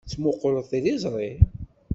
Tettmuqquleḍ 0.05 0.65
tiliẓri? 0.71 1.31